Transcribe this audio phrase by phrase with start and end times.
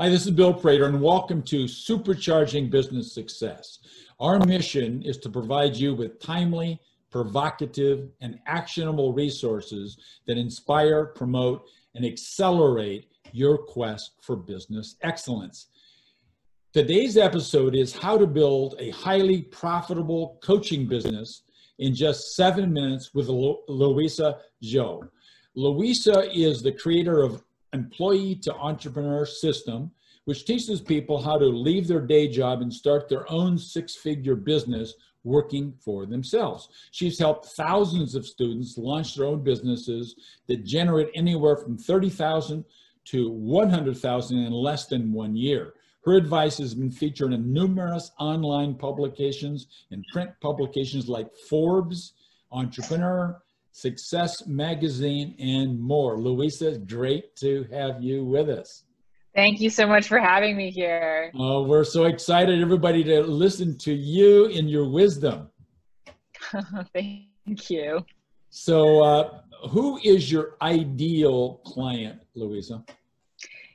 [0.00, 3.80] Hi, this is Bill Prater, and welcome to Supercharging Business Success.
[4.18, 6.80] Our mission is to provide you with timely,
[7.10, 15.66] provocative, and actionable resources that inspire, promote, and accelerate your quest for business excellence.
[16.72, 21.42] Today's episode is how to build a highly profitable coaching business
[21.78, 25.10] in just seven minutes with Louisa Zhou.
[25.54, 29.90] Louisa is the creator of employee to entrepreneur system,
[30.24, 34.36] which teaches people how to leave their day job and start their own six figure
[34.36, 36.68] business working for themselves.
[36.92, 40.14] She's helped thousands of students launch their own businesses
[40.48, 42.64] that generate anywhere from 30,000
[43.06, 45.74] to 100,000 in less than one year.
[46.04, 52.14] Her advice has been featured in numerous online publications and print publications like Forbes,
[52.52, 53.40] Entrepreneur,
[53.72, 56.18] Success Magazine, and more.
[56.18, 58.84] Louisa, great to have you with us.
[59.34, 61.30] Thank you so much for having me here.
[61.34, 65.48] Oh, we're so excited, everybody, to listen to you and your wisdom.
[66.92, 68.04] Thank you.
[68.48, 72.84] So, uh, who is your ideal client, Louisa?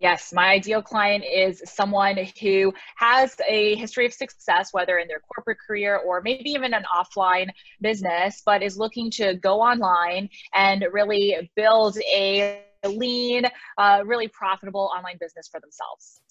[0.00, 5.20] Yes, my ideal client is someone who has a history of success, whether in their
[5.20, 7.50] corporate career or maybe even an offline
[7.82, 13.44] business, but is looking to go online and really build a lean,
[13.76, 16.22] uh, really profitable online business for themselves.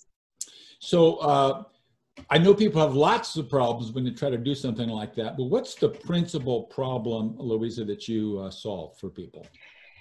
[0.79, 1.63] So, uh,
[2.29, 5.37] I know people have lots of problems when they try to do something like that,
[5.37, 9.45] but what's the principal problem, Louisa, that you uh, solve for people?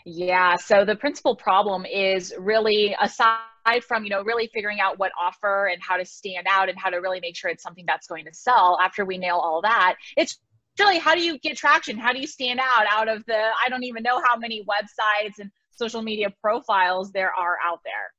[0.06, 3.40] Yeah, so the principal problem is really aside
[3.80, 6.90] from you know really figuring out what offer and how to stand out and how
[6.90, 9.96] to really make sure it's something that's going to sell after we nail all that
[10.16, 10.38] it's
[10.78, 11.98] really how do you get traction?
[11.98, 15.38] How do you stand out out of the i don't even know how many websites
[15.40, 18.12] and social media profiles there are out there.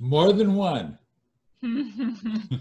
[0.00, 0.98] More than one.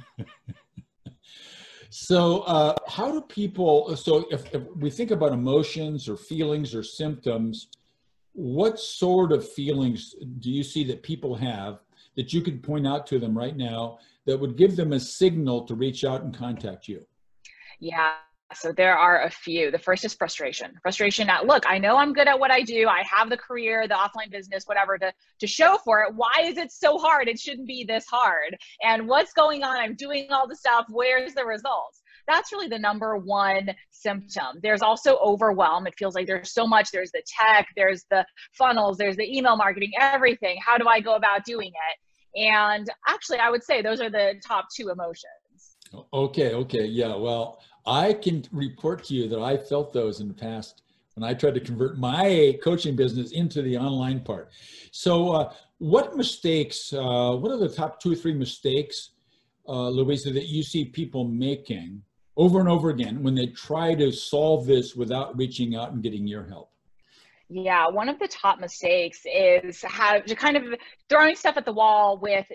[1.90, 6.84] So uh, how do people so if, if we think about emotions or feelings or
[6.84, 7.70] symptoms
[8.34, 11.80] what sort of feelings do you see that people have
[12.18, 15.66] that you could point out to them right now that would give them a signal
[15.66, 17.06] to reach out and contact you?
[17.80, 18.14] Yeah.
[18.54, 19.72] So there are a few.
[19.72, 20.72] The first is frustration.
[20.82, 22.88] Frustration at look, I know I'm good at what I do.
[22.88, 26.16] I have the career, the offline business, whatever to to show for it.
[26.16, 27.28] Why is it so hard?
[27.28, 28.58] It shouldn't be this hard.
[28.84, 29.76] And what's going on?
[29.76, 30.86] I'm doing all the stuff.
[30.90, 32.02] Where's the results?
[32.26, 34.60] That's really the number one symptom.
[34.62, 35.88] There's also overwhelm.
[35.88, 36.92] It feels like there's so much.
[36.92, 40.58] There's the tech, there's the funnels, there's the email marketing, everything.
[40.64, 42.00] How do I go about doing it?
[42.38, 45.76] And actually, I would say those are the top two emotions.
[46.14, 47.16] Okay, okay, yeah.
[47.16, 50.84] Well, I can report to you that I felt those in the past
[51.16, 54.52] when I tried to convert my coaching business into the online part.
[54.92, 59.12] So, uh, what mistakes, uh, what are the top two or three mistakes,
[59.68, 62.02] uh, Louisa, that you see people making
[62.36, 66.28] over and over again when they try to solve this without reaching out and getting
[66.28, 66.72] your help?
[67.50, 70.64] Yeah, one of the top mistakes is have kind of
[71.08, 72.46] throwing stuff at the wall with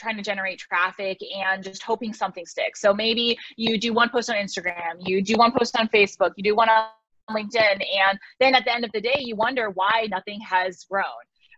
[0.00, 2.80] trying to generate traffic and just hoping something sticks.
[2.80, 6.42] So maybe you do one post on Instagram, you do one post on Facebook, you
[6.42, 6.86] do one on
[7.30, 11.04] LinkedIn, and then at the end of the day, you wonder why nothing has grown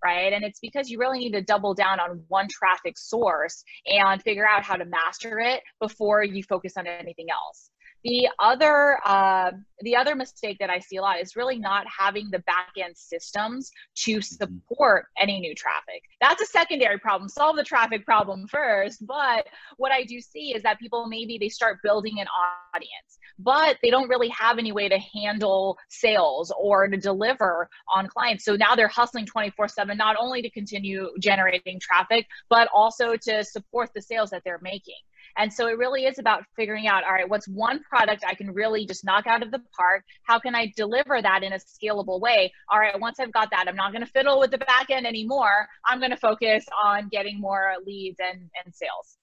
[0.05, 0.33] right?
[0.33, 4.47] And it's because you really need to double down on one traffic source and figure
[4.47, 7.71] out how to master it before you focus on anything else.
[8.05, 12.31] The other, uh, the other mistake that I see a lot is really not having
[12.31, 14.21] the back end systems to mm-hmm.
[14.21, 16.03] support any new traffic.
[16.21, 17.29] That's a secondary problem.
[17.29, 19.07] Solve the traffic problem first.
[19.07, 19.47] But
[19.77, 22.27] what I do see is that people maybe they start building an
[22.75, 28.09] audience, but they don't really have any way to handle sales or to deliver on
[28.09, 28.45] clients.
[28.45, 33.45] So now they're hustling 24 7, not only to continue generating traffic, but also to
[33.45, 34.95] support the sales that they're making.
[35.37, 38.53] And so it really is about figuring out all right, what's one product I can
[38.53, 40.05] really just knock out of the park?
[40.27, 42.53] How can I deliver that in a scalable way?
[42.71, 45.07] All right, once I've got that, I'm not going to fiddle with the back end
[45.07, 45.67] anymore.
[45.87, 49.19] I'm going to focus on getting more leads and, and sales.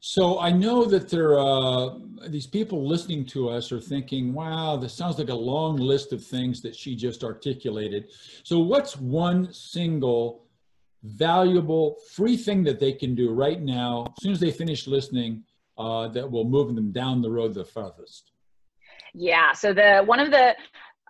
[0.00, 4.76] So I know that there are uh, these people listening to us are thinking, wow,
[4.76, 8.10] this sounds like a long list of things that she just articulated.
[8.44, 10.44] So what's one single
[11.08, 15.44] valuable free thing that they can do right now as soon as they finish listening
[15.76, 18.32] uh, that will move them down the road the farthest.
[19.14, 20.54] Yeah so the one of the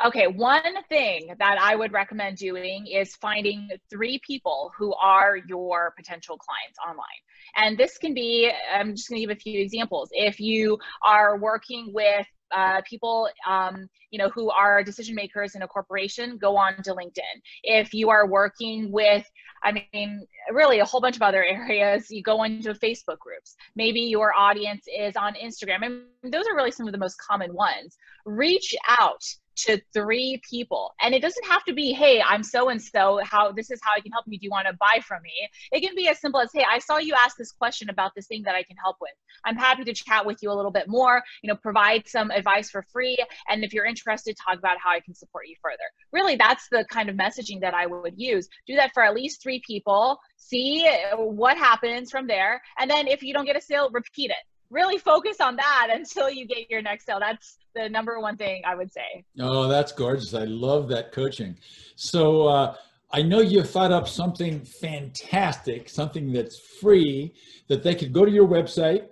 [0.05, 5.93] okay one thing that i would recommend doing is finding three people who are your
[5.97, 7.21] potential clients online.
[7.56, 10.11] And this can be i'm just to give a few examples.
[10.12, 15.62] If you are working with uh, people, um, you know, who are decision makers in
[15.62, 17.43] a corporation, go on to LinkedIn.
[17.62, 19.25] If you are working with,
[19.62, 23.56] I mean, really a whole bunch of other areas, you go into Facebook groups.
[23.77, 25.85] Maybe your audience is on Instagram.
[26.23, 27.97] And those are really some of the most common ones.
[28.25, 29.23] Reach out
[29.66, 30.94] to three people.
[31.00, 33.93] And it doesn't have to be, hey, I'm so and so, how this is how
[33.96, 34.38] I can help you.
[34.38, 35.49] Do you want to buy from me?
[35.72, 38.26] It can be as simple as, hey, I saw you ask this question about this
[38.26, 39.12] thing that I can help with.
[39.44, 42.70] I'm happy to chat with you a little bit more, you know, provide some advice
[42.70, 43.16] for free.
[43.49, 45.76] And if you're interested, talk about how I can support you further.
[46.12, 48.49] Really, that's the kind of messaging that I would use.
[48.66, 52.61] Do that for at least three people, see what happens from there.
[52.78, 54.37] And then if you don't get a sale, repeat it
[54.70, 57.20] really focus on that until you get your next sale.
[57.20, 59.25] That's the number one thing I would say.
[59.38, 60.34] Oh, that's gorgeous.
[60.34, 61.56] I love that coaching.
[61.96, 62.75] So uh,
[63.12, 67.34] I know you thought up something fantastic, something that's free
[67.69, 69.08] that they could go to your website,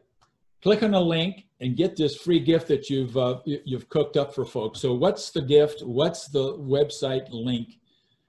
[0.62, 4.34] click on a link, and get this free gift that you've uh, you've cooked up
[4.34, 4.80] for folks.
[4.80, 5.82] So what's the gift?
[5.82, 7.78] What's the website link?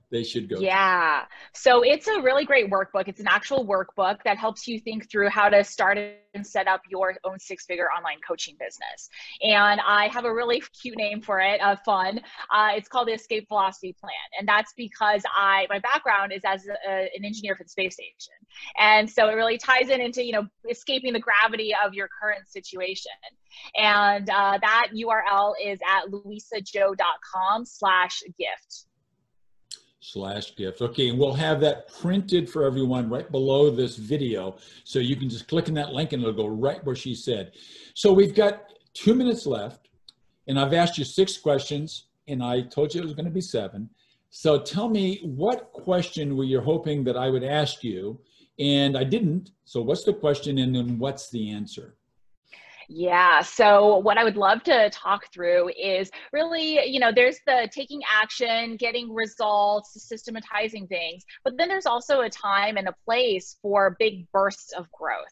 [0.10, 1.26] They should go yeah.
[1.54, 3.08] So it's a really great workbook.
[3.08, 5.98] It's an actual workbook that helps you think through how to start
[6.34, 9.10] and set up your own six figure online coaching business.
[9.42, 12.22] And i have a really cute name for it uh, fun.
[12.54, 14.14] Uh, it's called the escape velocity plan.
[14.40, 18.34] And that's because i my background is as a, an engineer for the space station.
[18.80, 22.48] And so it really ties in into you know escaping the gravity of your current
[22.48, 23.12] situation.
[23.76, 28.86] And uh, that url is at louisazhou.com slash gift
[30.12, 30.82] slash gift.
[30.82, 34.58] Okay, and we'll have that printed for everyone right below this video.
[34.84, 37.52] So you can just click on that link and it'll go right where she said.
[37.94, 39.90] So we've got two minutes left
[40.48, 43.90] and I've asked you six questions and I told you it was gonna be seven.
[44.30, 48.20] So tell me what question were you hoping that I would ask you
[48.60, 49.52] and I didn't.
[49.66, 51.96] So what's the question and then what's the answer?
[52.90, 53.42] Yeah.
[53.42, 58.02] So, what I would love to talk through is really, you know, there's the taking
[58.10, 63.98] action, getting results, systematizing things, but then there's also a time and a place for
[64.00, 65.26] big bursts of growth.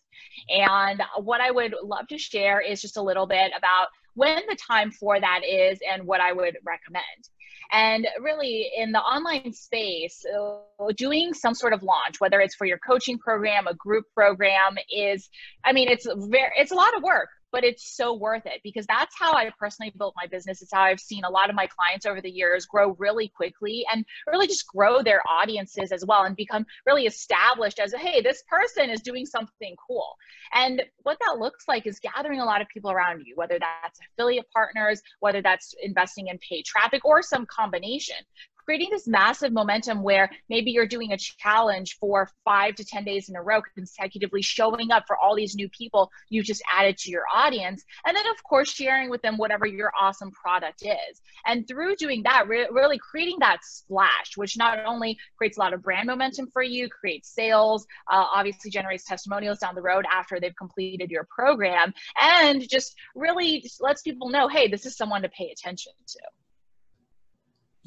[0.50, 4.58] And what I would love to share is just a little bit about when the
[4.58, 7.30] time for that is and what I would recommend.
[7.72, 12.66] And really, in the online space, uh, doing some sort of launch, whether it's for
[12.66, 15.30] your coaching program, a group program, is,
[15.64, 18.86] I mean, it's very, it's a lot of work but it's so worth it because
[18.86, 20.62] that's how I personally built my business.
[20.62, 23.86] It's how I've seen a lot of my clients over the years grow really quickly
[23.94, 28.44] and really just grow their audiences as well and become really established as hey, this
[28.50, 30.18] person is doing something cool.
[30.54, 34.00] And what that looks like is gathering a lot of people around you, whether that's
[34.12, 38.18] affiliate partners, whether that's investing in paid traffic or some combination
[38.66, 43.30] creating this massive momentum where maybe you're doing a challenge for five to 10 days
[43.30, 47.12] in a row consecutively, showing up for all these new people you just added to
[47.12, 47.84] your audience.
[48.06, 51.22] And then, of course, sharing with them whatever your awesome product is.
[51.46, 55.74] And through doing that, re- really creating that splash, which not only creates a lot
[55.74, 60.40] of brand momentum for you, creates sales, uh, obviously generates testimonials down the road after
[60.40, 65.30] they've completed your program, and just really lets people know hey, this is someone to
[65.30, 66.20] pay attention to.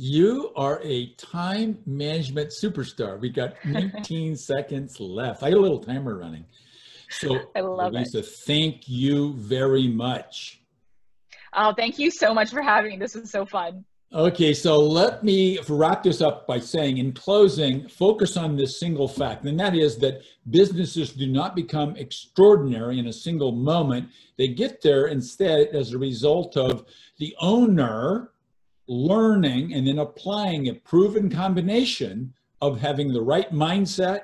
[0.00, 3.18] You are a time management superstar.
[3.20, 5.42] We got 19 seconds left.
[5.42, 6.44] I got a little timer running.
[7.10, 8.26] So, I love Lisa, it.
[8.26, 10.60] thank you very much.
[11.52, 12.96] Oh, thank you so much for having me.
[12.98, 13.84] This was so fun.
[14.12, 19.08] Okay, so let me wrap this up by saying, in closing, focus on this single
[19.08, 24.08] fact, and that is that businesses do not become extraordinary in a single moment.
[24.36, 26.86] They get there instead as a result of
[27.18, 28.30] the owner
[28.88, 34.22] learning and then applying a proven combination of having the right mindset,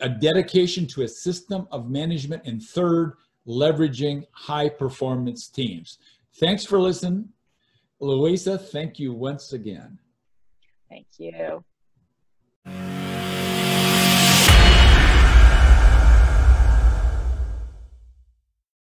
[0.00, 3.14] a dedication to a system of management, and third,
[3.46, 5.98] leveraging high performance teams.
[6.40, 7.28] Thanks for listening.
[8.00, 9.98] Louisa, thank you once again.
[10.88, 11.64] Thank you.